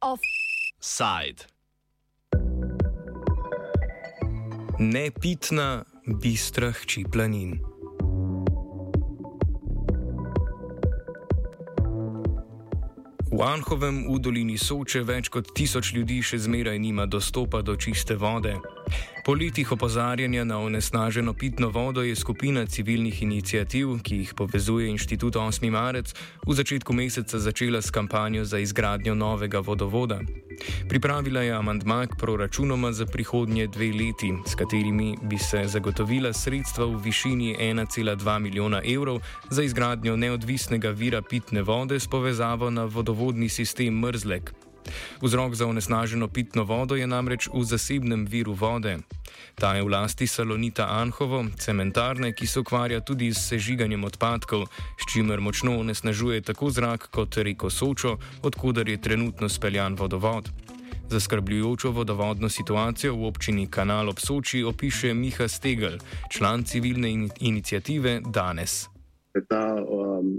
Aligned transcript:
Offside. 0.00 1.42
Nepitna, 4.78 5.82
bistra 6.06 6.70
hči 6.70 7.04
planin. 7.10 7.58
V 13.34 13.42
Anhovem 13.42 14.06
v 14.06 14.18
dolini 14.22 14.54
Soče 14.54 15.02
več 15.02 15.26
kot 15.26 15.50
tisoč 15.58 15.90
ljudi 15.90 16.22
še 16.22 16.38
zmeraj 16.38 16.78
nima 16.78 17.10
dostopa 17.10 17.66
do 17.66 17.74
čiste 17.74 18.14
vode. 18.14 18.77
Po 19.24 19.34
letih 19.34 19.72
opozarjanja 19.72 20.44
na 20.44 20.58
onesnaženo 20.58 21.34
pitno 21.34 21.68
vodo 21.68 22.02
je 22.02 22.16
skupina 22.16 22.66
civilnih 22.66 23.22
inicijativ, 23.22 23.88
ki 24.02 24.16
jih 24.16 24.34
povezuje 24.34 24.88
inštitut 24.88 25.34
8. 25.34 25.70
marec, 25.70 26.14
v 26.46 26.54
začetku 26.54 26.92
meseca 26.92 27.38
začela 27.38 27.82
s 27.82 27.90
kampanjo 27.90 28.44
za 28.44 28.58
izgradnjo 28.58 29.14
novega 29.14 29.60
vodovoda. 29.60 30.20
Pripravila 30.88 31.42
je 31.42 31.52
amandma 31.52 32.06
k 32.06 32.16
proračunoma 32.18 32.92
za 32.92 33.06
prihodnje 33.06 33.66
dve 33.66 33.92
leti, 33.92 34.32
s 34.46 34.54
katerimi 34.54 35.16
bi 35.22 35.38
se 35.38 35.64
zagotovila 35.66 36.32
sredstva 36.32 36.84
v 36.84 36.96
višini 37.04 37.56
1,2 37.60 38.38
milijona 38.38 38.80
evrov 38.84 39.20
za 39.50 39.62
izgradnjo 39.62 40.16
neodvisnega 40.16 40.90
vira 40.90 41.22
pitne 41.22 41.62
vode 41.62 42.00
s 42.00 42.06
povezavo 42.08 42.70
na 42.70 42.84
vodovodni 42.84 43.48
sistem 43.48 43.94
Mrzlek. 43.94 44.57
Vzrok 45.22 45.54
za 45.54 45.66
onesnaženo 45.66 46.28
pitno 46.28 46.64
vodo 46.64 46.96
je 46.96 47.06
namreč 47.06 47.48
v 47.54 47.64
zasebnem 47.64 48.26
viru 48.26 48.52
vode. 48.52 48.98
Ta 49.54 49.74
je 49.74 49.82
v 49.82 49.90
lasti 49.90 50.26
Salonita 50.26 50.86
Anhovo, 50.86 51.44
cementarne, 51.58 52.32
ki 52.32 52.46
se 52.46 52.60
ukvarja 52.60 53.00
tudi 53.00 53.34
s 53.34 53.48
sežiganjem 53.48 54.04
odpadkov, 54.04 54.66
s 54.70 55.12
čimer 55.12 55.40
močno 55.40 55.78
onesnažuje 55.78 56.40
tako 56.40 56.70
zrak 56.70 57.10
kot 57.10 57.36
reko 57.36 57.70
Sočo, 57.70 58.18
odkudar 58.42 58.88
je 58.88 59.00
trenutno 59.00 59.48
speljan 59.48 59.94
vodovod. 59.98 60.50
Zaskrbljujočo 61.08 61.90
vodovodno 61.90 62.48
situacijo 62.48 63.16
v 63.16 63.24
občini 63.24 63.66
Kanal 63.66 64.08
ob 64.08 64.18
Soči 64.20 64.62
opiše 64.62 65.14
Miha 65.14 65.48
Stegel, 65.48 65.98
član 66.30 66.64
civilne 66.64 67.10
in 67.10 67.30
inicijative 67.40 68.20
Danes. 68.20 68.86
Ta 69.48 69.74
um, 69.74 70.38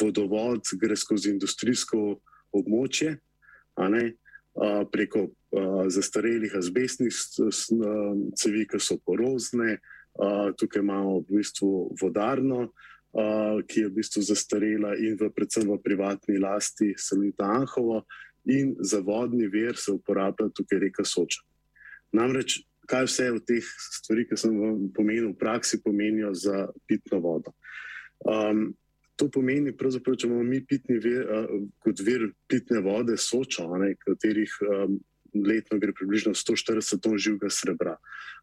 vodovod 0.00 0.60
gre 0.80 0.96
skozi 0.96 1.30
industrijsko 1.30 2.16
območje, 2.52 3.18
ne, 3.86 4.04
a, 4.58 4.82
preko 4.90 5.28
a, 5.28 5.86
zastarelih 5.86 6.56
azbestnih 6.58 7.14
cevi, 8.34 8.66
ki 8.66 8.82
so 8.82 8.98
porozne. 8.98 9.78
A, 10.18 10.50
tukaj 10.58 10.82
imamo 10.82 11.20
v 11.22 11.38
bistvu 11.38 11.94
vodarno, 12.00 12.72
a, 13.14 13.60
ki 13.62 13.84
je 13.84 13.90
v 13.90 13.96
bistvu 14.00 14.24
zastarela 14.26 14.96
in 14.98 15.14
v, 15.14 15.30
predvsem 15.30 15.68
v 15.70 15.78
privatni 15.78 16.42
lasti 16.42 16.90
Salita 16.98 17.46
Anhovo, 17.46 18.02
in 18.48 18.74
za 18.80 18.98
vodni 19.04 19.46
ver 19.46 19.76
se 19.76 19.92
uporablja 19.92 20.48
tukaj 20.56 20.78
reka 20.78 21.04
Soča. 21.04 21.44
Namreč, 22.12 22.62
kaj 22.88 23.04
vse 23.04 23.30
od 23.36 23.44
teh 23.46 23.64
stvari, 23.92 24.24
ki 24.28 24.36
sem 24.40 24.54
vam 24.56 24.88
pomenil, 24.96 25.32
v 25.32 25.38
praksi 25.38 25.82
pomenijo 25.84 26.32
za 26.34 26.68
pitno 26.88 27.20
vodo. 27.20 27.52
Um, 28.24 28.72
To 29.18 29.26
pomeni, 29.34 29.72
da 29.74 29.90
če 29.90 30.28
imamo 30.28 30.44
mi 30.46 30.60
pitni 30.62 30.98
vir, 31.02 31.26
kot 31.82 32.00
vir 32.06 32.28
pitne 32.46 32.78
vode, 32.84 33.16
sočo, 33.18 33.66
ne, 33.82 33.96
katerih 33.98 34.52
um, 34.62 34.98
letno 35.34 35.78
gre 35.78 35.92
približno 35.92 36.34
140 36.34 37.00
ton 37.02 37.18
živega 37.18 37.50
srebra. 37.50 37.96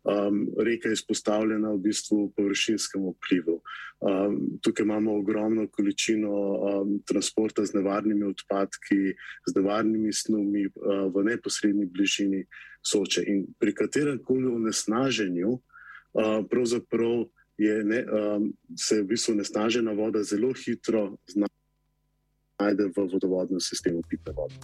Um, 0.04 0.48
reka 0.60 0.90
je 0.90 0.94
izpostavljena 0.94 1.72
v 1.74 1.78
bistvu 1.88 2.34
površinskemu 2.38 3.16
vplivu. 3.16 3.62
Um, 4.00 4.60
tukaj 4.62 4.84
imamo 4.84 5.16
ogromno 5.18 5.68
količino 5.68 6.32
um, 6.32 7.00
transporta 7.08 7.66
z 7.66 7.74
nevarnimi 7.74 8.24
odpadki, 8.24 9.16
z 9.48 9.56
nevarnimi 9.56 10.14
snumi 10.14 10.66
uh, 10.66 11.08
v 11.16 11.24
neposrednji 11.32 11.86
bližini 11.86 12.46
soče. 12.86 13.24
In 13.28 13.46
pri 13.60 13.74
katerem 13.74 14.20
koli 14.24 14.46
onesnaženju, 14.46 15.50
uh, 15.50 16.46
pravzaprav 16.50 17.26
je 17.58 17.84
ne, 17.84 18.06
um, 18.06 18.54
se 18.76 19.02
v 19.02 19.06
bistvu 19.06 19.36
nesnažena 19.36 19.92
voda 19.92 20.24
zelo 20.24 20.54
hitro 20.54 21.18
znajde 21.28 22.92
v 22.96 23.08
vodovodnem 23.12 23.60
sistemu 23.60 24.02
pitne 24.10 24.34
vode. 24.36 24.56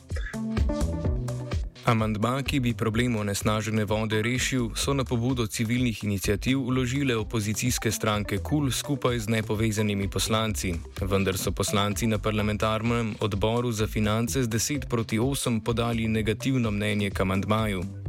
Amandma, 1.85 2.43
ki 2.45 2.59
bi 2.59 2.73
problem 2.77 3.15
onesnažene 3.15 3.85
vode 3.89 4.21
rešil, 4.21 4.69
so 4.77 4.93
na 4.93 5.03
pobudo 5.03 5.47
civilnih 5.47 6.03
inicijativ 6.03 6.61
uložile 6.61 7.15
opozicijske 7.17 7.91
stranke 7.91 8.37
KUL 8.37 8.69
skupaj 8.71 9.19
z 9.19 9.29
nepovezanimi 9.29 10.09
poslanci. 10.09 10.73
Vendar 11.01 11.37
so 11.37 11.51
poslanci 11.51 12.07
na 12.07 12.17
parlamentarnem 12.17 13.15
odboru 13.19 13.71
za 13.71 13.87
finance 13.87 14.43
z 14.43 14.47
10 14.47 14.89
proti 14.89 15.19
8 15.19 15.63
podali 15.63 16.07
negativno 16.07 16.71
mnenje 16.71 17.09
k 17.09 17.19
amandmaju. 17.19 18.00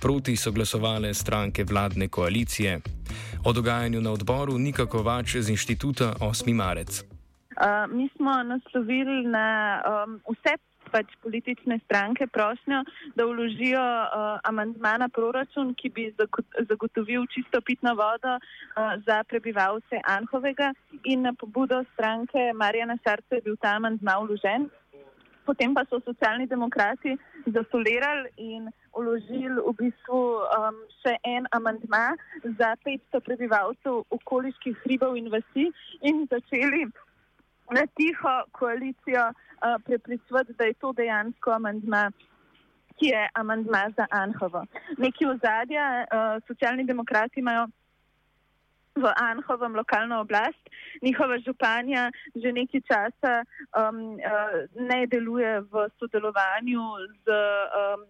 Proti 0.00 0.36
so 0.36 0.52
glasovale 0.52 1.14
stranke 1.14 1.64
vladne 1.64 2.08
koalicije. 2.08 2.80
O 3.44 3.52
dogajanju 3.52 4.00
na 4.00 4.12
odboru 4.12 4.58
nikako 4.58 5.02
več 5.02 5.36
z 5.36 5.50
inštituta 5.50 6.14
8. 6.20 6.54
marec. 6.54 7.02
Uh, 7.60 7.90
mi 7.92 8.08
smo 8.16 8.42
naslovili 8.42 9.26
na 9.26 9.80
um, 9.84 10.20
vse 10.28 10.56
pač 10.90 11.06
politične 11.22 11.78
stranke 11.84 12.26
prošnjo, 12.26 12.82
da 13.14 13.24
vložijo 13.24 13.82
uh, 13.82 14.38
amandma 14.44 14.96
na 14.98 15.08
proračun, 15.08 15.74
ki 15.74 15.90
bi 15.94 16.08
zagotovil 16.68 17.26
čisto 17.30 17.60
pitno 17.60 17.94
vodo 17.94 18.36
uh, 18.36 18.98
za 19.06 19.22
prebivalce 19.28 20.02
Anhovega 20.04 20.72
in 21.04 21.22
na 21.22 21.32
pobudo 21.32 21.84
stranke 21.94 22.50
Marjana 22.54 22.98
Šarca 23.04 23.38
je 23.38 23.46
bil 23.46 23.56
ta 23.56 23.76
amandma 23.78 24.18
vložen. 24.24 24.70
Potem 25.50 25.74
pa 25.74 25.82
so 25.90 25.98
socialni 26.06 26.46
demokrati 26.46 27.16
zasolirali 27.46 28.30
in 28.38 28.68
uložili 28.94 29.58
v 29.58 29.72
bistvu 29.80 30.20
um, 30.46 30.76
še 31.02 31.16
en 31.26 31.48
amantma 31.58 32.14
za 32.60 32.76
500 32.86 33.18
prebivalcev 33.26 34.04
okoliških 34.14 34.78
hribov 34.84 35.18
in 35.18 35.26
vasi 35.34 35.66
in 36.06 36.22
začeli 36.30 36.86
na 37.74 37.82
tiho 37.98 38.34
koalicijo 38.54 39.26
uh, 39.34 39.74
prepričvati, 39.82 40.54
da 40.54 40.70
je 40.70 40.78
to 40.78 40.94
dejansko 41.02 41.58
amantma 41.58 42.12
ki 43.00 43.10
je 43.10 43.28
amandma 43.34 43.90
za 43.96 44.06
Anhovo. 44.10 44.64
Neki 44.98 45.26
ozadja, 45.26 46.06
uh, 46.06 46.42
socialni 46.46 46.84
demokrati 46.86 47.40
imajo 47.40 47.66
v 48.96 49.06
Anhovem 49.16 49.74
lokalno 49.74 50.20
oblast. 50.20 50.58
Njihova 51.02 51.38
županja 51.38 52.10
že 52.34 52.52
nekaj 52.52 52.80
časa 52.90 53.44
um, 53.78 54.18
uh, 54.18 54.66
ne 54.74 55.06
deluje 55.06 55.60
v 55.70 55.88
sodelovanju 55.98 56.82
z 57.24 57.26
um, 57.30 58.00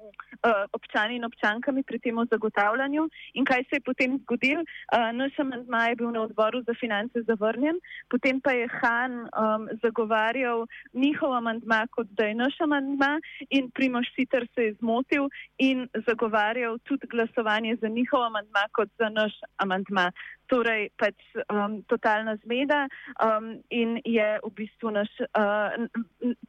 uh, 0.47 0.65
občani 0.73 1.17
in 1.17 1.25
občankami 1.25 1.83
pri 1.83 1.99
tem 1.99 2.17
zagotavljanju. 2.31 3.09
In 3.35 3.45
kaj 3.45 3.65
se 3.69 3.77
je 3.77 3.87
potem 3.87 4.19
zgodilo? 4.25 4.65
Uh, 4.93 5.13
naš 5.13 5.39
amandma 5.39 5.89
je 5.89 5.97
bil 5.97 6.11
na 6.11 6.23
odboru 6.23 6.63
za 6.63 6.75
finance 6.81 7.23
zavrnjen, 7.29 7.77
potem 8.09 8.41
pa 8.41 8.53
je 8.53 8.69
Han 8.81 9.29
um, 9.29 9.69
zagovarjal 9.83 10.67
njihov 10.93 11.35
amandma 11.35 11.87
kot 11.91 12.07
da 12.11 12.25
je 12.25 12.35
naš 12.35 12.61
amandma 12.61 13.21
in 13.51 13.71
Primoš 13.71 14.09
Siter 14.15 14.47
se 14.55 14.63
je 14.65 14.75
zmotil 14.81 15.29
in 15.59 15.89
zagovarjal 16.07 16.79
tudi 16.85 17.07
glasovanje 17.07 17.77
za 17.81 17.89
njihov 17.89 18.23
amandma 18.25 18.65
kot 18.73 18.89
za 18.99 19.09
naš 19.09 19.33
amandma 19.57 20.13
torej 20.51 20.91
pač 20.99 21.17
um, 21.47 21.81
totalna 21.91 22.37
zmeda 22.45 22.85
um, 23.23 23.55
in 23.71 23.99
je 24.05 24.29
v 24.43 24.51
bistvu 24.59 24.91
naš, 24.95 25.11
uh, 25.39 25.75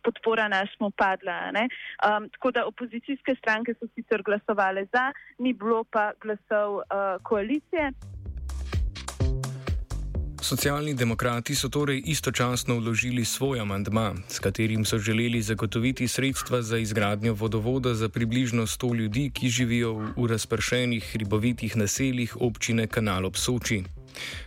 podpora 0.05 0.49
našmu 0.51 0.91
padla. 0.97 1.53
Um, 1.53 2.29
tako 2.33 2.51
da 2.51 2.65
opozicijske 2.65 3.35
stranke 3.37 3.77
so 3.79 3.87
sicer 3.95 4.25
glasovali 4.25 4.87
za, 4.93 5.11
ni 5.39 5.53
bilo 5.53 5.83
pa 5.83 6.11
glasov 6.21 6.81
uh, 6.81 7.21
koalicije. 7.23 7.91
Socialni 10.41 10.93
demokrati 10.93 11.55
so 11.55 11.69
torej 11.69 12.01
istočasno 12.05 12.75
vložili 12.75 13.25
svoj 13.25 13.59
amandma, 13.59 14.13
s 14.27 14.39
katerim 14.39 14.85
so 14.85 14.97
želeli 14.97 15.41
zagotoviti 15.41 16.07
sredstva 16.07 16.61
za 16.61 16.77
izgradnjo 16.77 17.33
vodovoda 17.33 17.93
za 17.93 18.09
približno 18.09 18.63
100 18.63 18.95
ljudi, 18.95 19.31
ki 19.33 19.49
živijo 19.49 19.93
v 19.93 20.27
razpršenih 20.29 21.15
ribovitih 21.15 21.77
naseljih 21.77 22.37
občine 22.41 22.87
Kanal 22.87 23.25
ob 23.25 23.35
Soči. 23.35 23.83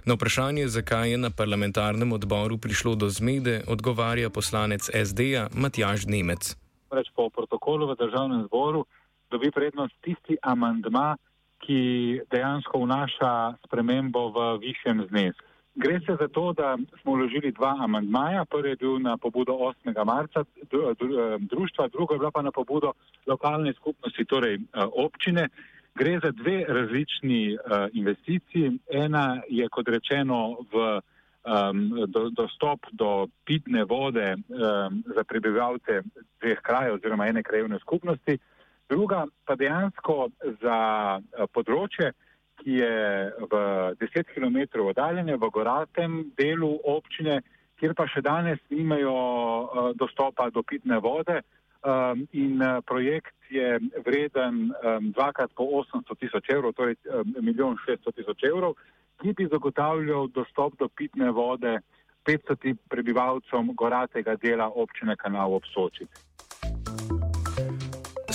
Na 0.05 0.15
vprašanje, 0.15 0.69
zakaj 0.69 1.11
je 1.11 1.19
na 1.19 1.31
parlamentarnem 1.31 2.13
odboru 2.13 2.59
prišlo 2.59 2.95
do 2.95 3.09
zmede, 3.09 3.63
odgovarja 3.69 4.31
poslanec 4.31 4.91
SD-ja 5.05 5.49
Matjaž 5.55 6.07
Nemec. 6.07 6.57
Reč 6.91 7.07
po 7.15 7.31
protokolu 7.31 7.87
v 7.87 7.97
državnem 7.97 8.45
zboru 8.47 8.85
dobi 9.31 9.51
prednost 9.51 9.95
tisti 10.03 10.37
amandma, 10.43 11.17
ki 11.63 12.21
dejansko 12.31 12.83
vnaša 12.83 13.57
spremembo 13.67 14.29
v 14.35 14.59
višjem 14.59 15.07
znesku. 15.09 15.54
Gre 15.75 16.01
se 16.01 16.17
za 16.21 16.29
to, 16.29 16.53
da 16.53 16.77
smo 17.03 17.15
vložili 17.15 17.53
dva 17.53 17.77
amandmaja. 17.81 18.45
Prvi 18.45 18.69
je 18.69 18.77
bil 18.77 18.99
na 18.99 19.17
pobudo 19.17 19.53
8. 19.53 20.05
marca 20.05 20.41
eh, 20.41 21.37
društva, 21.39 21.89
drugo 21.89 22.15
je 22.15 22.19
bila 22.19 22.31
pa 22.31 22.43
na 22.43 22.51
pobudo 22.51 22.93
lokalne 23.27 23.73
skupnosti, 23.73 24.25
torej 24.25 24.55
eh, 24.55 24.61
občine. 24.93 25.49
Gre 25.95 26.19
za 26.23 26.31
dve 26.31 26.65
različni 26.69 27.55
uh, 27.55 27.87
investiciji. 27.93 28.79
Ena 28.91 29.43
je, 29.49 29.69
kot 29.69 29.89
rečeno, 29.89 30.57
v 30.73 31.01
um, 31.45 32.05
do, 32.07 32.31
dostop 32.31 32.81
do 32.93 33.27
pitne 33.45 33.85
vode 33.85 34.35
um, 34.35 35.03
za 35.15 35.25
prebivalce 35.25 36.03
dveh 36.41 36.59
krajev 36.63 36.95
oziroma 36.95 37.27
ene 37.27 37.43
krajevne 37.43 37.79
skupnosti, 37.79 38.39
druga 38.89 39.27
pa 39.45 39.55
dejansko 39.55 40.29
za 40.63 40.79
uh, 41.21 41.47
področje, 41.53 42.13
ki 42.63 42.79
je 42.81 42.95
v 43.51 43.53
10 44.01 44.31
km 44.35 44.85
oddaljenje 44.87 45.37
v 45.37 45.51
goratem 45.51 46.13
delu 46.39 46.79
občine, 46.85 47.43
kjer 47.81 47.95
pa 47.95 48.07
še 48.07 48.23
danes 48.23 48.63
nimajo 48.71 49.15
uh, 49.15 49.91
dostopa 49.99 50.51
do 50.51 50.63
pitne 50.63 51.01
vode. 51.03 51.43
Um, 51.85 52.25
in 52.33 52.63
uh, 52.65 52.81
projekt 52.81 53.37
je 53.53 53.77
vreden 54.07 54.73
um, 54.73 55.11
dvakrat 55.13 55.53
po 55.53 55.67
800 55.85 56.17
tisoč 56.17 56.49
evrov, 56.49 56.73
torej 56.73 56.97
um, 57.13 57.35
milijon 57.45 57.77
600 57.85 58.15
tisoč 58.17 58.47
evrov, 58.49 58.79
ki 59.21 59.35
bi 59.37 59.45
zagotavljal 59.53 60.31
dostop 60.33 60.79
do 60.81 60.89
pitne 60.89 61.29
vode 61.31 61.77
500 62.25 62.73
prebivalcem 62.89 63.75
goratega 63.77 64.37
dela 64.41 64.71
občine 64.73 65.17
Kanal 65.17 65.53
ob 65.53 65.69
Soči. 65.69 66.09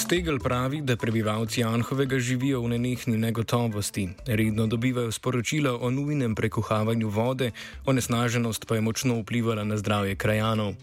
Stegel 0.09 0.39
pravi, 0.41 0.81
da 0.81 0.95
prebivalci 0.97 1.63
Anhovega 1.63 2.17
živijo 2.19 2.61
v 2.61 2.69
nenehni 2.69 3.17
negotovosti, 3.17 4.07
redno 4.27 4.65
dobivajo 4.67 5.11
sporočila 5.11 5.73
o 5.81 5.91
nujnem 5.91 6.35
prekuhavanju 6.35 7.09
vode, 7.09 7.51
onesnaženost 7.85 8.65
pa 8.67 8.75
je 8.75 8.81
močno 8.81 9.19
vplivala 9.21 9.63
na 9.63 9.77
zdravje 9.77 10.15
krajanov. 10.15 10.73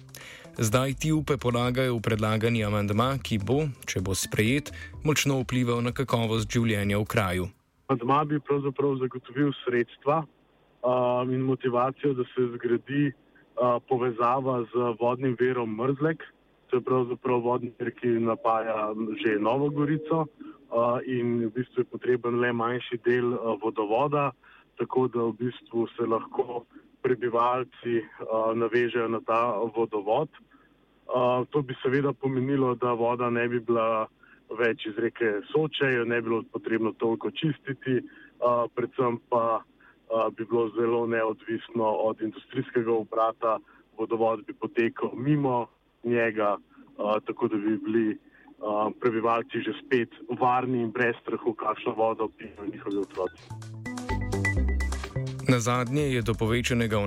Zdaj 0.58 0.94
ti 0.94 1.10
upe 1.12 1.36
polagajo 1.36 1.96
v 1.96 2.02
predlagani 2.06 2.62
amandma, 2.64 3.18
ki 3.18 3.40
bo, 3.42 3.66
če 3.86 4.00
bo 4.00 4.14
sprejet, 4.14 4.70
močno 5.02 5.40
vplival 5.42 5.82
na 5.82 5.90
kakovost 5.90 6.46
življenja 6.46 7.02
v 7.02 7.10
kraju. 7.10 7.48
Amandma 7.90 8.22
bi 8.30 8.38
pravzaprav 8.38 8.94
zagotovil 9.02 9.50
sredstva 9.64 10.22
um, 10.22 11.34
in 11.34 11.42
motivacijo, 11.50 12.14
da 12.14 12.22
se 12.30 12.46
zgradi 12.54 13.10
uh, 13.10 13.82
povezava 13.90 14.62
z 14.70 14.94
vodnim 15.02 15.34
verom 15.40 15.74
Mrzlek. 15.82 16.22
To 16.66 16.76
je 16.76 16.82
pravzaprav 16.82 17.40
vodni 17.40 17.72
ver, 17.78 17.92
ki 17.94 18.18
napaja 18.26 18.90
že 19.22 19.38
Novo 19.38 19.70
Gorico 19.70 20.26
uh, 20.26 20.98
in 21.06 21.46
v 21.46 21.50
bistvu 21.54 21.84
je 21.84 21.90
potreben 21.90 22.40
le 22.40 22.52
manjši 22.52 22.98
del 23.06 23.34
uh, 23.34 23.54
vodovoda, 23.62 24.32
tako 24.78 25.06
da 25.08 25.22
v 25.30 25.36
bistvu 25.46 25.86
se 25.94 26.06
lahko 26.06 26.64
prebivalci 27.02 28.02
uh, 28.02 28.50
navežejo 28.54 29.08
na 29.08 29.20
ta 29.22 29.54
vodovod. 29.76 30.28
Uh, 31.06 31.46
to 31.50 31.62
bi 31.62 31.74
seveda 31.82 32.12
pomenilo, 32.12 32.74
da 32.74 32.92
voda 32.92 33.30
ne 33.30 33.46
bi 33.48 33.60
bila 33.60 34.08
več 34.58 34.86
iz 34.90 34.98
reke 34.98 35.40
Soče, 35.52 35.92
jo 35.94 36.04
ne 36.04 36.18
bi 36.20 36.28
bilo 36.28 36.42
potrebno 36.50 36.92
toliko 36.98 37.30
čistiti, 37.30 38.02
uh, 38.02 38.66
predvsem 38.74 39.20
pa 39.30 39.62
uh, 39.62 40.34
bi 40.34 40.44
bilo 40.44 40.66
zelo 40.74 41.06
neodvisno 41.06 41.94
od 42.10 42.22
industrijskega 42.26 42.90
obrata, 42.92 43.58
vodovod 43.98 44.42
bi 44.46 44.52
potekal 44.52 45.14
mimo 45.14 45.66
njega, 46.06 46.56
uh, 46.56 47.16
tako 47.26 47.48
da 47.48 47.56
bi 47.56 47.78
bili 47.78 48.18
uh, 48.58 48.92
prebivalci 49.00 49.60
že 49.66 49.72
spet 49.86 50.10
varni 50.40 50.82
in 50.82 50.90
brez 50.90 51.14
strahu, 51.22 51.54
kakšno 51.54 51.92
vodo 51.92 52.28
pijejo 52.38 52.66
njihovi 52.72 52.96
otroci. 52.96 53.42
Na 55.48 55.60
zadnje 55.60 56.02
je 56.02 56.22
do 56.22 56.34
povečanega 56.34 56.98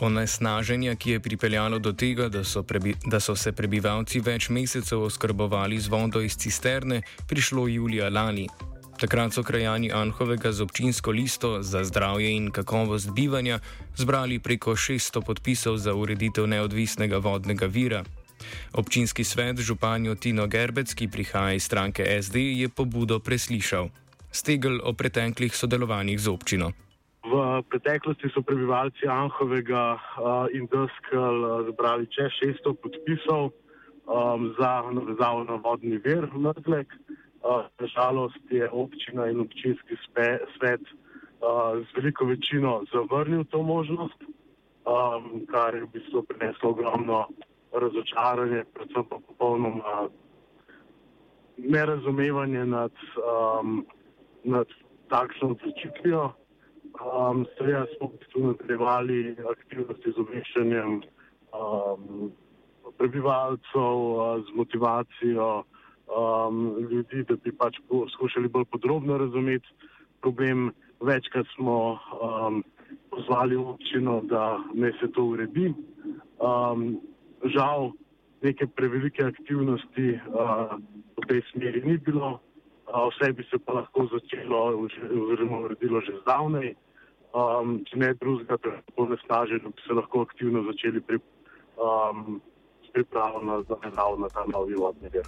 onesnaženja, 0.00 0.94
ki 0.94 1.10
je 1.10 1.20
pripeljalo 1.20 1.78
do 1.78 1.92
tega, 1.92 2.28
da 2.28 2.44
so, 2.44 2.62
prebi, 2.62 2.94
da 3.04 3.20
so 3.20 3.36
se 3.36 3.52
prebivalci 3.52 4.20
več 4.24 4.48
mesecev 4.48 5.02
oskrbovali 5.04 5.78
z 5.78 5.92
vodo 5.92 6.20
iz 6.24 6.36
cisterne, 6.36 7.02
prišlo 7.28 7.66
julija 7.68 8.08
lani. 8.08 8.48
Takrat 8.98 9.36
so 9.36 9.44
krajani 9.44 9.92
Anhovega 9.92 10.52
z 10.52 10.64
občinsko 10.64 11.10
listo 11.10 11.62
za 11.62 11.84
zdravje 11.84 12.32
in 12.36 12.50
kakovost 12.50 13.12
bivanja 13.14 13.60
zbrali 13.96 14.38
preko 14.38 14.72
600 14.74 15.22
podpisov 15.26 15.76
za 15.76 15.94
ureditev 15.94 16.46
neodvisnega 16.46 17.18
vodnega 17.18 17.66
vira. 17.66 18.02
Občinski 18.72 19.24
svet 19.24 19.58
županjo 19.58 20.14
Tino 20.14 20.46
Gerbec, 20.46 20.94
ki 20.94 21.08
prihaja 21.08 21.54
iz 21.54 21.64
stranke 21.64 22.04
SD, 22.22 22.36
je 22.60 22.68
pobudo 22.68 23.18
preslišal. 23.18 23.88
Stegel 24.30 24.80
o 24.84 24.92
preteklih 24.92 25.56
sodelovanjih 25.56 26.20
z 26.20 26.28
občino. 26.28 26.72
V 27.28 27.62
preteklosti 27.68 28.30
so 28.32 28.40
prebivalci 28.40 29.08
Anhovega 29.08 29.98
uh, 29.98 30.46
in 30.54 30.68
Deskal 30.70 31.36
uh, 31.44 31.66
zbrali 31.68 32.06
čez 32.08 32.32
600 32.64 32.72
podpisov 32.78 33.52
um, 34.08 34.54
za 34.56 34.86
navezavo 34.88 35.44
na 35.44 35.56
vodni 35.60 35.98
ver 35.98 36.28
Mrzlek. 36.32 36.88
Uh, 37.42 37.66
Žalost 37.80 38.40
je 38.50 38.70
občina 38.70 39.28
in 39.28 39.40
občinski 39.40 39.96
spe, 40.06 40.38
svet 40.56 40.80
uh, 40.80 41.78
z 41.84 41.88
veliko 41.96 42.24
večino 42.24 42.82
zavrnil 42.92 43.44
to 43.44 43.62
možnost, 43.62 44.18
um, 44.86 45.46
kar 45.46 45.74
je 45.74 45.84
v 45.84 45.92
bistvu 45.92 46.22
prineslo 46.22 46.70
ogromno 46.70 47.28
razočaranje, 47.72 48.64
predvsem 48.74 49.04
pa 49.10 49.18
popolnoma 49.26 50.08
nerazumevanje 51.58 52.66
nad, 52.66 52.92
um, 53.60 53.86
nad 54.44 54.66
takšno 55.08 55.48
odločitvijo. 55.48 56.32
Um, 56.98 57.46
Seveda 57.58 57.86
smo 57.96 58.10
tu 58.32 58.46
nadaljevali 58.46 59.36
aktivnosti 59.50 60.12
z 60.12 60.18
obveščanjem 60.18 61.00
um, 61.52 62.32
prebivalcev, 62.98 63.96
uh, 63.98 64.42
z 64.46 64.54
motivacijo 64.56 65.62
um, 66.08 66.76
ljudi, 66.90 67.24
da 67.28 67.36
bi 67.36 67.52
pač 67.52 67.76
poskušali 67.88 68.48
bolj 68.48 68.64
podrobno 68.64 69.18
razumeti 69.18 69.68
problem. 70.20 70.72
Večkrat 71.00 71.46
smo 71.54 71.92
um, 71.92 72.64
pozvali 73.10 73.56
občino, 73.56 74.20
da 74.26 74.58
ne 74.74 74.92
se 75.00 75.12
to 75.12 75.24
uredi. 75.24 75.74
Um, 76.38 76.98
žal, 77.44 77.92
neke 78.42 78.66
prevelike 78.66 79.24
aktivnosti 79.24 80.18
uh, 80.30 80.78
v 81.18 81.22
tej 81.26 81.40
smeri 81.52 81.82
ni 81.84 81.98
bilo. 81.98 82.38
Vse 82.88 83.32
bi 83.36 83.44
se 83.50 83.58
pa 83.60 83.72
lahko 83.72 84.08
začelo 84.08 84.88
oziroma 84.88 85.58
uredilo 85.68 86.00
že 86.00 86.16
zdavnej 86.24 86.72
um, 87.32 87.78
če 87.88 88.00
ne 88.00 88.12
drugega, 88.20 88.58
tako 88.64 89.08
nesnaženo, 89.12 89.72
bi 89.74 89.86
se 89.86 89.96
lahko 89.96 90.24
aktivno 90.26 90.64
začeli 90.70 91.02
pri, 91.04 91.20
um, 91.76 92.40
s 92.84 92.92
pripravo 92.96 93.42
na, 93.44 93.60
na 93.60 94.28
ta 94.32 94.46
novi 94.52 94.78
vodni 94.78 95.12
vir. 95.12 95.26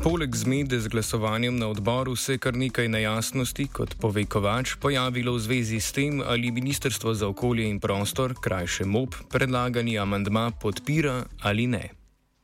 Poleg 0.00 0.32
zmede 0.32 0.80
z 0.80 0.88
glasovanjem 0.88 1.56
na 1.56 1.68
odboru 1.68 2.16
se 2.16 2.32
je 2.32 2.38
kar 2.38 2.56
nekaj 2.56 2.88
nejasnosti, 2.88 3.68
kot 3.68 4.00
pove 4.00 4.24
Kovač, 4.24 4.80
pojavilo 4.80 5.36
v 5.36 5.38
zvezi 5.44 5.76
s 5.76 5.92
tem, 5.92 6.24
ali 6.24 6.48
Ministrstvo 6.48 7.12
za 7.14 7.28
okolje 7.28 7.68
in 7.68 7.76
prostor, 7.80 8.32
krajše 8.32 8.88
MOP, 8.88 9.12
predlagani 9.28 9.98
amandma 10.00 10.56
podpira 10.56 11.28
ali 11.44 11.66
ne. 11.66 11.90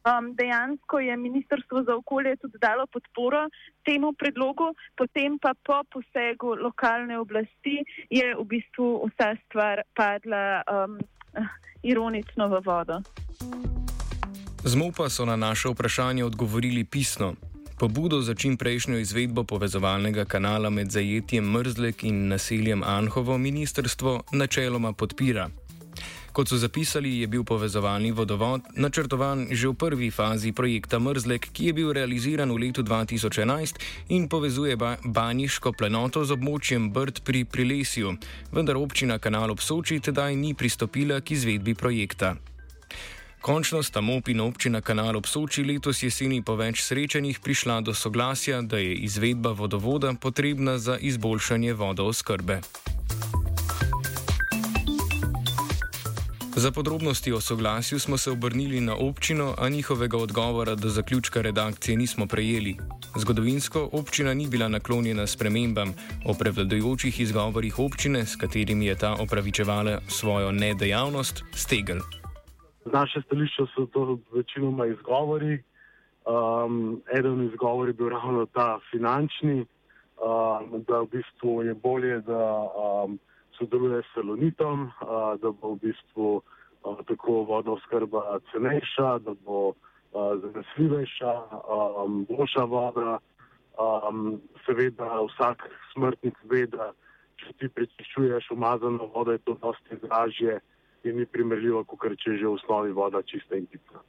Um, 0.04 0.37
dejansko 0.37 1.00
je 1.00 1.16
Ministrstvo 1.16 1.83
za 1.83 1.97
okolje 1.97 2.37
tudi 2.37 2.61
dalo 2.61 2.85
podporo 2.92 3.49
temu 3.88 4.12
predlogu, 4.12 4.76
potem 4.92 5.38
pa 5.40 5.57
po 5.57 5.80
posegu 5.88 6.61
lokalne 6.61 7.19
oblasti 7.19 7.80
je 8.11 8.37
v 8.37 8.45
bistvu 8.45 9.09
vsa 9.09 9.33
stvar 9.49 9.80
padla 9.97 10.61
um, 10.69 11.00
ironično 11.83 12.52
v 12.52 12.61
vodo. 12.61 13.00
Zmopa 14.66 15.09
so 15.09 15.25
na 15.25 15.37
naše 15.37 15.69
vprašanje 15.69 16.25
odgovorili 16.25 16.85
pisno. 16.85 17.35
Pobudo 17.76 18.23
za 18.23 18.35
čim 18.35 18.56
prejšnjo 18.56 18.99
izvedbo 18.99 19.45
povezovalnega 19.45 20.25
kanala 20.25 20.71
med 20.71 20.90
zajetjem 20.90 21.45
Mrzlek 21.45 22.04
in 22.04 22.28
naseljem 22.28 22.83
Anhovo 22.83 23.38
ministrstvo 23.38 24.23
načeloma 24.33 24.92
podpira. 24.92 25.50
Kot 26.33 26.49
so 26.49 26.56
zapisali, 26.56 27.18
je 27.21 27.26
bil 27.26 27.45
povezovalni 27.45 28.12
vodovod 28.12 28.64
načrtovan 28.76 29.47
že 29.50 29.68
v 29.68 29.75
prvi 29.75 30.11
fazi 30.11 30.52
projekta 30.52 30.99
Mrzlek, 30.99 31.52
ki 31.52 31.66
je 31.66 31.73
bil 31.73 31.92
realiziran 31.92 32.52
v 32.52 32.56
letu 32.64 32.83
2011 32.83 33.76
in 34.09 34.28
povezuje 34.28 34.76
ba 34.76 34.97
banjiško 35.04 35.73
plenoto 35.73 36.25
z 36.25 36.33
območjem 36.33 36.90
Brd 36.92 37.21
pri 37.25 37.45
Prilesju, 37.45 38.16
vendar 38.52 38.76
občina 38.76 39.18
Kanal 39.18 39.50
ob 39.52 39.61
Soči 39.61 40.00
tedaj 40.00 40.37
ni 40.37 40.54
pristopila 40.54 41.21
k 41.21 41.37
izvedbi 41.37 41.75
projekta. 41.75 42.37
Končno 43.47 43.83
sta 43.83 44.00
MOP 44.00 44.29
in 44.29 44.41
občina 44.41 44.81
Kanal 44.81 45.17
ob 45.17 45.26
Soči 45.26 45.62
letos 45.62 46.00
jeseni 46.03 46.41
po 46.43 46.57
več 46.59 46.81
srečanjih 46.83 47.38
prišla 47.38 47.76
do 47.87 47.93
soglasja, 47.95 48.59
da 48.62 48.81
je 48.83 48.97
izvedba 49.07 49.53
vodovoda 49.55 50.11
potrebna 50.19 50.79
za 50.79 50.97
izboljšanje 50.99 51.75
vodooskrbe. 51.79 52.59
Za 56.57 56.73
podrobnosti 56.73 57.33
o 57.33 57.41
soglasju 57.41 57.99
smo 57.99 58.19
se 58.19 58.31
obrnili 58.31 58.81
na 58.81 58.97
občino, 58.97 59.55
a 59.59 59.69
njihovega 59.69 60.19
odgovora 60.19 60.75
do 60.75 60.88
zaključka 60.88 61.43
redakcije 61.43 61.97
nismo 61.97 62.26
prejeli. 62.26 62.76
Zgodovinsko 63.17 63.88
občina 63.93 64.35
ni 64.35 64.49
bila 64.49 64.69
naklonjena 64.69 65.26
spremembam 65.26 65.95
o 66.25 66.35
prevladujočih 66.35 67.21
izgovorih 67.21 67.79
občine, 67.79 68.26
s 68.26 68.37
katerimi 68.37 68.87
je 68.87 68.99
ta 68.99 69.15
opravičevala 69.15 70.00
svojo 70.09 70.53
nedejavnost, 70.53 71.45
stegel. 71.55 72.03
Z 72.87 72.93
naše 72.93 73.21
stališče 73.23 73.62
so 73.75 73.87
to 73.87 74.19
večinoma 74.33 74.87
izgovori. 74.87 75.62
Um, 76.26 77.02
eden 77.19 77.40
od 77.40 77.52
izgovorov 77.52 77.88
je 77.88 77.93
bil 77.93 78.09
ravno 78.09 78.47
ta 78.47 78.78
finančni, 78.90 79.61
um, 79.61 80.85
da 80.88 81.00
v 81.00 81.07
bistvu 81.07 81.62
je 81.62 81.75
bolje, 81.75 82.21
da 82.21 82.43
um, 82.62 83.19
sodeluje 83.59 84.02
s 84.02 84.14
salonitom, 84.14 84.90
da 85.43 85.50
bo 85.50 85.75
v 85.75 85.78
bistvu 85.83 86.43
tako 87.07 87.33
vodna 87.33 87.73
oskrba 87.73 88.38
cenejša, 88.52 89.19
da 89.19 89.35
bo 89.45 89.73
zanesljivejša, 90.14 91.33
boljša 92.28 92.64
voda. 92.64 93.19
Seveda 94.66 95.21
vsak 95.26 95.69
smrtnik 95.93 96.38
ve, 96.45 96.66
da 96.66 96.93
če 97.37 97.52
ti 97.59 97.69
prečiščuješ 97.69 98.50
umazano 98.50 99.11
vodo, 99.14 99.33
je 99.33 99.38
to 99.38 99.59
dosti 99.62 99.99
dražje 100.07 100.61
in 101.06 101.16
ni 101.22 101.26
primerljivo, 101.26 101.84
kot 101.84 102.06
če 102.18 102.30
je 102.30 102.38
že 102.38 102.46
v 102.46 102.54
osnovi 102.58 102.92
voda 102.92 103.22
čista 103.22 103.56
in 103.56 103.66
pitna. 103.66 104.02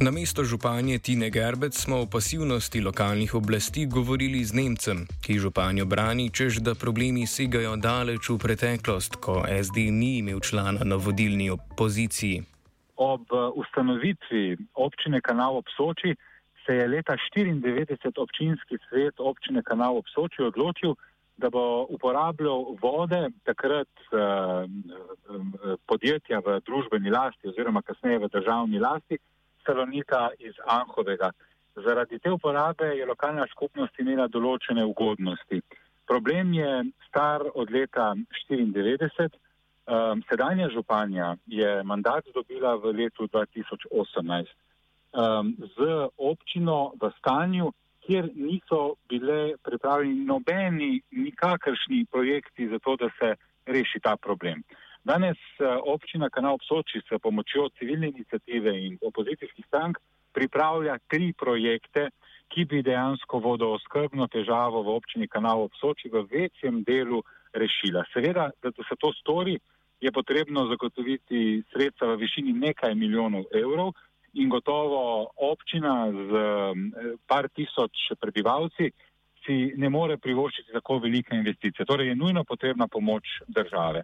Na 0.00 0.10
mesto 0.14 0.44
županje 0.44 0.98
Tine 0.98 1.30
Gerbec 1.30 1.74
smo 1.74 1.96
o 2.00 2.06
pasivnosti 2.06 2.80
lokalnih 2.80 3.34
oblasti 3.34 3.86
govorili 3.86 4.44
z 4.44 4.54
Nemcem, 4.54 4.98
ki 5.26 5.38
županjo 5.42 5.86
brani, 5.90 6.30
čež 6.30 6.62
da 6.62 6.78
problemi 6.78 7.26
segajo 7.26 7.74
daleč 7.76 8.30
v 8.30 8.38
preteklost, 8.38 9.18
ko 9.18 9.42
SD 9.42 9.90
ni 9.90 10.22
imel 10.22 10.38
člana 10.38 10.86
na 10.86 10.94
vodilni 10.96 11.50
opoziciji. 11.50 12.46
Ob 12.94 13.26
ustanovitvi 13.54 14.56
občine 14.74 15.18
Kanal 15.20 15.58
ob 15.58 15.66
Soči 15.74 16.14
se 16.62 16.78
je 16.78 16.86
leta 16.86 17.18
1994 17.34 18.22
občinski 18.22 18.78
svet 18.88 19.18
občine 19.18 19.62
Kanal 19.66 19.98
ob 19.98 20.06
Soči 20.14 20.46
odločil, 20.46 20.94
da 21.38 21.50
bo 21.50 21.86
uporabljal 21.88 22.76
vode 22.82 23.28
takrat 23.46 23.88
eh, 24.12 24.18
podjetja 25.86 26.40
v 26.46 26.60
družbeni 26.66 27.10
lasti 27.10 27.48
oziroma 27.48 27.82
kasneje 27.82 28.18
v 28.18 28.30
državni 28.32 28.78
lasti. 28.78 29.18
Salonika 29.66 30.28
iz 30.38 30.54
Anhovega. 30.66 31.30
Zaradi 31.76 32.18
te 32.18 32.30
uporabe 32.30 32.86
je 32.96 33.06
lokalna 33.06 33.46
skupnost 33.50 33.98
imela 34.00 34.26
določene 34.28 34.84
ugodnosti. 34.84 35.60
Problem 36.08 36.54
je 36.56 36.70
star 37.08 37.44
od 37.54 37.70
leta 37.70 38.14
1994. 38.48 39.28
Um, 39.88 39.94
ehm, 39.94 40.22
sedanja 40.28 40.68
županja 40.72 41.36
je 41.46 41.82
mandat 41.82 42.26
dobila 42.34 42.74
v 42.76 42.92
letu 42.96 43.28
2018 43.32 43.92
um, 43.92 44.44
ehm, 45.22 45.52
z 45.76 46.08
občino 46.16 46.92
v 47.00 47.12
stanju, 47.18 47.70
kjer 48.08 48.30
niso 48.34 48.94
bile 49.08 49.52
pripravljeni 49.64 50.24
nobeni, 50.24 51.00
nikakršni 51.10 52.06
projekti 52.10 52.68
za 52.68 52.78
to, 52.78 52.96
da 52.96 53.08
se 53.18 53.34
reši 53.66 54.00
ta 54.00 54.16
problem. 54.16 54.62
Danes 55.04 55.36
eh, 55.36 55.68
občina 55.94 56.30
Kanal 56.30 56.56
Psoči 56.58 57.02
s 57.04 57.20
pomočjo 57.22 57.68
civilne 57.78 58.08
inicijative 58.08 58.72
in 58.86 58.98
opozicijskih 59.10 59.64
strank 59.66 60.00
pripravlja 60.32 60.96
tri 61.08 61.32
projekte, 61.32 62.08
ki 62.48 62.64
bi 62.64 62.82
dejansko 62.82 63.38
vodooskrbno 63.44 64.26
težavo 64.32 64.82
v 64.82 64.94
občini 64.96 65.28
Kanal 65.28 65.68
Psoči 65.76 66.08
v 66.08 66.24
večjem 66.32 66.82
delu 66.88 67.20
rešila. 67.52 68.04
Seveda, 68.12 68.50
da 68.62 68.72
se 68.72 68.96
to 69.00 69.12
stori, 69.20 69.58
je 70.00 70.12
potrebno 70.12 70.66
zagotoviti 70.70 71.62
sredstva 71.72 72.14
v 72.14 72.20
višini 72.24 72.52
nekaj 72.52 72.94
milijonov 72.94 73.44
evrov 73.52 73.92
in 74.34 74.48
gotovo 74.48 75.30
občina 75.36 76.10
z 76.12 76.32
par 77.26 77.48
tisoč 77.48 78.12
prebivalci 78.20 78.90
si 79.46 79.72
ne 79.76 79.88
more 79.88 80.16
privoščiti 80.16 80.72
tako 80.72 80.98
velike 80.98 81.36
investicije. 81.36 81.86
Torej 81.86 82.08
je 82.08 82.16
nujno 82.16 82.44
potrebna 82.44 82.88
pomoč 82.88 83.24
države. 83.48 84.02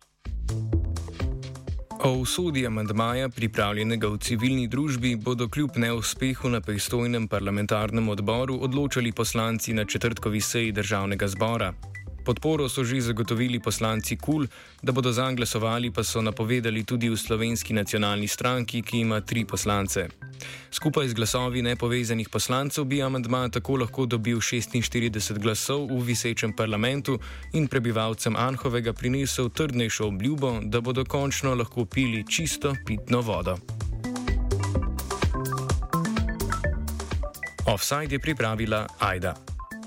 O 2.04 2.10
usodi 2.20 2.66
amandmaja, 2.66 3.28
pripravljenega 3.28 4.08
v 4.12 4.18
civilni 4.18 4.66
družbi, 4.68 5.14
bodo 5.16 5.48
kljub 5.48 5.78
neuspehu 5.80 6.50
na 6.52 6.60
pristojnem 6.60 7.28
parlamentarnem 7.28 8.08
odboru 8.08 8.58
odločali 8.60 9.12
poslanci 9.12 9.72
na 9.72 9.84
četrtkovi 9.84 10.40
seji 10.40 10.72
državnega 10.72 11.28
zbora. 11.28 11.72
Podporo 12.24 12.68
so 12.68 12.84
že 12.84 13.00
zagotovili 13.00 13.60
poslanci 13.60 14.16
KUL, 14.16 14.46
da 14.82 14.92
bodo 14.92 15.12
za 15.12 15.32
glasovali, 15.32 15.90
pa 15.90 16.04
so 16.04 16.22
napovedali 16.22 16.84
tudi 16.84 17.08
v 17.08 17.16
slovenski 17.16 17.76
nacionalni 17.76 18.28
stranki, 18.28 18.82
ki 18.82 19.00
ima 19.00 19.20
tri 19.20 19.44
poslance. 19.44 20.08
Skupaj 20.70 21.08
z 21.08 21.14
glasovi 21.14 21.62
nepovezanih 21.62 22.28
poslancev 22.28 22.84
bi 22.84 23.02
amandma 23.02 23.48
tako 23.48 23.76
lahko 23.76 24.06
dobil 24.06 24.40
46 24.40 25.38
glasov 25.38 25.86
v 25.92 26.00
visečem 26.00 26.52
parlamentu 26.56 27.18
in 27.52 27.68
prebivalcem 27.68 28.36
Anhovega 28.36 28.92
prinesel 28.92 29.48
trdnejšo 29.48 30.08
obljubo, 30.08 30.60
da 30.64 30.80
bodo 30.80 31.04
končno 31.04 31.54
lahko 31.54 31.84
pili 31.84 32.24
čisto 32.24 32.74
pitno 32.86 33.20
vodo. 33.20 33.56
Offside 37.66 38.14
je 38.14 38.18
pripravila 38.18 38.86
Aida. 38.98 39.53